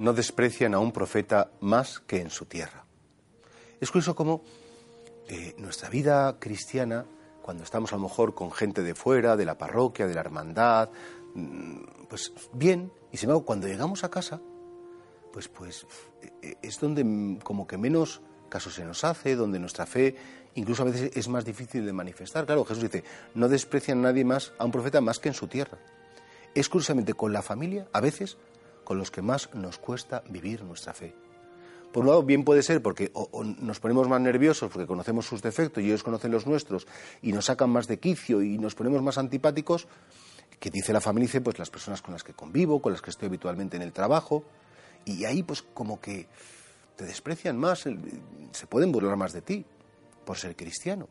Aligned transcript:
no 0.00 0.12
desprecian 0.14 0.74
a 0.74 0.78
un 0.78 0.92
profeta 0.92 1.52
más 1.60 2.00
que 2.00 2.20
en 2.20 2.30
su 2.30 2.46
tierra. 2.46 2.84
Es 3.80 3.90
curioso 3.90 4.14
cómo 4.14 4.42
eh, 5.28 5.54
nuestra 5.58 5.88
vida 5.90 6.38
cristiana, 6.38 7.04
cuando 7.42 7.64
estamos 7.64 7.92
a 7.92 7.96
lo 7.96 8.02
mejor 8.02 8.34
con 8.34 8.50
gente 8.50 8.82
de 8.82 8.94
fuera, 8.94 9.36
de 9.36 9.44
la 9.44 9.58
parroquia, 9.58 10.06
de 10.06 10.14
la 10.14 10.20
hermandad, 10.20 10.90
mm, 11.34 12.06
pues 12.08 12.32
bien, 12.52 12.90
y 13.12 13.18
sin 13.18 13.28
embargo, 13.28 13.44
cuando 13.44 13.68
llegamos 13.68 14.02
a 14.02 14.10
casa, 14.10 14.40
pues, 15.32 15.48
pues 15.48 15.86
eh, 16.42 16.56
es 16.62 16.80
donde 16.80 17.38
como 17.44 17.66
que 17.66 17.76
menos 17.76 18.22
caso 18.48 18.70
se 18.70 18.84
nos 18.84 19.04
hace, 19.04 19.36
donde 19.36 19.58
nuestra 19.58 19.86
fe 19.86 20.16
incluso 20.54 20.82
a 20.82 20.86
veces 20.86 21.12
es 21.14 21.28
más 21.28 21.44
difícil 21.44 21.84
de 21.84 21.92
manifestar. 21.92 22.46
Claro, 22.46 22.64
Jesús 22.64 22.82
dice, 22.82 23.04
no 23.34 23.48
desprecian 23.48 23.98
a 23.98 24.10
nadie 24.10 24.24
más, 24.24 24.52
a 24.58 24.64
un 24.64 24.72
profeta 24.72 25.00
más 25.00 25.18
que 25.18 25.28
en 25.28 25.34
su 25.34 25.46
tierra. 25.46 25.78
Es 26.54 26.68
curiosamente 26.68 27.14
con 27.14 27.32
la 27.32 27.42
familia, 27.42 27.86
a 27.92 28.00
veces, 28.00 28.36
con 28.90 28.98
los 28.98 29.12
que 29.12 29.22
más 29.22 29.54
nos 29.54 29.78
cuesta 29.78 30.24
vivir 30.30 30.64
nuestra 30.64 30.92
fe. 30.92 31.14
Por 31.92 32.00
un 32.00 32.08
lado, 32.08 32.24
bien 32.24 32.42
puede 32.42 32.60
ser 32.64 32.82
porque 32.82 33.12
nos 33.60 33.78
ponemos 33.78 34.08
más 34.08 34.20
nerviosos 34.20 34.68
porque 34.68 34.88
conocemos 34.88 35.26
sus 35.26 35.42
defectos 35.42 35.80
y 35.80 35.86
ellos 35.86 36.02
conocen 36.02 36.32
los 36.32 36.44
nuestros 36.44 36.88
y 37.22 37.30
nos 37.30 37.44
sacan 37.44 37.70
más 37.70 37.86
de 37.86 38.00
quicio 38.00 38.42
y 38.42 38.58
nos 38.58 38.74
ponemos 38.74 39.00
más 39.00 39.16
antipáticos, 39.16 39.86
que 40.58 40.70
dice 40.70 40.92
la 40.92 41.00
familia, 41.00 41.40
pues 41.40 41.56
las 41.56 41.70
personas 41.70 42.02
con 42.02 42.14
las 42.14 42.24
que 42.24 42.32
convivo, 42.32 42.82
con 42.82 42.90
las 42.90 43.00
que 43.00 43.10
estoy 43.10 43.28
habitualmente 43.28 43.76
en 43.76 43.82
el 43.84 43.92
trabajo, 43.92 44.42
y 45.04 45.24
ahí 45.24 45.44
pues 45.44 45.62
como 45.62 46.00
que 46.00 46.26
te 46.96 47.04
desprecian 47.04 47.56
más, 47.56 47.84
se 47.84 48.66
pueden 48.68 48.90
burlar 48.90 49.16
más 49.16 49.32
de 49.32 49.42
ti 49.42 49.64
por 50.24 50.36
ser 50.36 50.56
cristiano. 50.56 51.08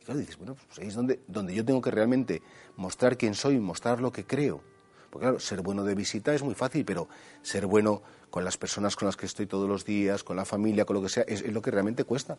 Y 0.00 0.04
claro, 0.04 0.20
dices, 0.20 0.38
bueno, 0.38 0.54
pues 0.54 0.78
ahí 0.78 0.86
es 0.86 0.94
donde, 0.94 1.18
donde 1.26 1.56
yo 1.56 1.64
tengo 1.64 1.80
que 1.80 1.90
realmente 1.90 2.40
mostrar 2.76 3.18
quién 3.18 3.34
soy, 3.34 3.58
mostrar 3.58 4.00
lo 4.00 4.12
que 4.12 4.24
creo. 4.24 4.69
Porque 5.10 5.24
claro, 5.24 5.40
ser 5.40 5.60
bueno 5.60 5.84
de 5.84 5.94
visita 5.94 6.32
es 6.34 6.42
muy 6.42 6.54
fácil, 6.54 6.84
pero 6.84 7.08
ser 7.42 7.66
bueno 7.66 8.02
con 8.30 8.44
las 8.44 8.56
personas 8.56 8.96
con 8.96 9.06
las 9.06 9.16
que 9.16 9.26
estoy 9.26 9.46
todos 9.46 9.68
los 9.68 9.84
días, 9.84 10.22
con 10.22 10.36
la 10.36 10.44
familia, 10.44 10.84
con 10.84 10.94
lo 10.94 11.02
que 11.02 11.08
sea, 11.08 11.24
es, 11.24 11.44
lo 11.52 11.60
que 11.60 11.70
realmente 11.70 12.04
cuesta. 12.04 12.38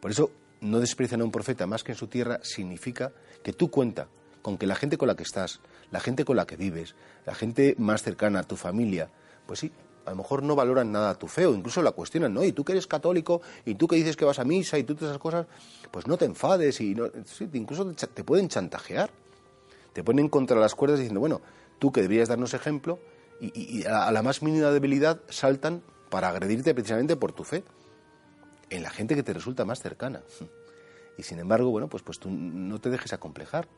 Por 0.00 0.10
eso, 0.10 0.30
no 0.60 0.80
desprecian 0.80 1.20
a 1.20 1.24
un 1.24 1.30
profeta 1.30 1.66
más 1.66 1.84
que 1.84 1.92
en 1.92 1.98
su 1.98 2.08
tierra 2.08 2.40
significa 2.42 3.12
que 3.42 3.52
tú 3.52 3.70
cuenta 3.70 4.08
con 4.42 4.58
que 4.58 4.66
la 4.66 4.74
gente 4.74 4.98
con 4.98 5.08
la 5.08 5.14
que 5.14 5.22
estás, 5.22 5.60
la 5.90 6.00
gente 6.00 6.24
con 6.24 6.36
la 6.36 6.46
que 6.46 6.56
vives, 6.56 6.94
la 7.24 7.34
gente 7.34 7.76
más 7.78 8.02
cercana 8.02 8.40
a 8.40 8.42
tu 8.42 8.56
familia, 8.56 9.10
pues 9.46 9.60
sí, 9.60 9.72
a 10.04 10.10
lo 10.10 10.16
mejor 10.16 10.42
no 10.42 10.54
valoran 10.54 10.92
nada 10.92 11.14
tu 11.14 11.28
fe 11.28 11.46
o 11.46 11.54
incluso 11.54 11.82
la 11.82 11.92
cuestionan, 11.92 12.34
¿no? 12.34 12.44
Y 12.44 12.52
tú 12.52 12.64
que 12.64 12.72
eres 12.72 12.86
católico 12.86 13.40
y 13.64 13.74
tú 13.76 13.88
que 13.88 13.96
dices 13.96 14.16
que 14.16 14.24
vas 14.24 14.38
a 14.38 14.44
misa 14.44 14.78
y 14.78 14.84
tú 14.84 14.94
todas 14.94 15.12
esas 15.12 15.22
cosas, 15.22 15.46
pues 15.90 16.06
no 16.06 16.16
te 16.16 16.24
enfades 16.24 16.80
y 16.80 16.94
no, 16.94 17.06
incluso 17.52 17.90
te 17.92 18.24
pueden 18.24 18.48
chantajear 18.48 19.10
te 19.94 20.04
ponen 20.04 20.28
contra 20.28 20.58
las 20.58 20.74
cuerdas 20.74 20.98
diciendo, 20.98 21.20
bueno, 21.20 21.40
tú 21.78 21.92
que 21.92 22.02
deberías 22.02 22.28
darnos 22.28 22.52
ejemplo, 22.52 22.98
y, 23.40 23.84
a 23.86 24.10
la 24.12 24.22
más 24.22 24.42
mínima 24.42 24.70
debilidad 24.70 25.20
saltan 25.28 25.82
para 26.10 26.28
agredirte 26.28 26.74
precisamente 26.74 27.16
por 27.16 27.32
tu 27.32 27.44
fe, 27.44 27.64
en 28.70 28.82
la 28.82 28.90
gente 28.90 29.14
que 29.14 29.22
te 29.22 29.32
resulta 29.32 29.64
más 29.64 29.80
cercana. 29.80 30.22
Y 31.16 31.22
sin 31.22 31.38
embargo, 31.38 31.70
bueno, 31.70 31.88
pues, 31.88 32.02
pues 32.02 32.18
tú 32.18 32.28
no 32.30 32.80
te 32.80 32.90
dejes 32.90 33.12
acomplejar. 33.12 33.68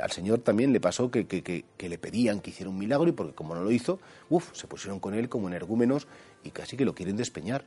Al 0.00 0.12
Señor 0.12 0.38
también 0.38 0.72
le 0.72 0.80
pasó 0.80 1.10
que, 1.10 1.26
que, 1.26 1.88
le 1.88 1.98
pedían 1.98 2.40
que 2.40 2.50
hiciera 2.50 2.70
un 2.70 2.78
milagro 2.78 3.08
y 3.08 3.12
porque 3.12 3.34
como 3.34 3.56
no 3.56 3.62
lo 3.62 3.72
hizo, 3.72 3.98
uff, 4.28 4.50
se 4.52 4.68
pusieron 4.68 5.00
con 5.00 5.14
él 5.14 5.28
como 5.28 5.48
energúmenos 5.48 6.06
y 6.44 6.50
casi 6.50 6.76
que 6.76 6.84
lo 6.84 6.94
quieren 6.94 7.16
despeñar. 7.16 7.64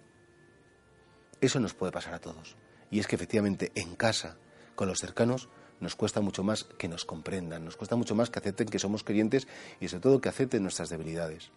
Eso 1.41 1.59
nos 1.59 1.73
puede 1.73 1.91
pasar 1.91 2.13
a 2.13 2.19
todos. 2.19 2.55
Y 2.89 2.99
es 2.99 3.07
que 3.07 3.17
efectivamente 3.17 3.73
en 3.75 3.95
casa, 3.95 4.37
con 4.75 4.87
los 4.87 4.99
cercanos, 4.99 5.49
nos 5.83 5.95
cuesta 5.95 6.21
mucho 6.21 6.43
más 6.43 6.63
que 6.63 6.87
nos 6.87 7.05
comprendan, 7.05 7.65
nos 7.65 7.77
cuesta 7.77 7.95
mucho 7.95 8.15
más 8.15 8.29
que 8.29 8.39
acepten 8.39 8.69
que 8.69 8.79
somos 8.79 9.03
creyentes 9.03 9.47
y 9.79 9.87
sobre 9.87 10.01
todo 10.01 10.21
que 10.21 10.29
acepten 10.29 10.63
nuestras 10.63 10.89
debilidades. 10.89 11.51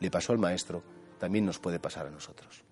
Le 0.00 0.10
pasó 0.10 0.32
al 0.32 0.38
maestro, 0.38 0.82
también 1.18 1.44
nos 1.44 1.58
puede 1.58 1.78
pasar 1.78 2.06
a 2.06 2.10
nosotros. 2.10 2.62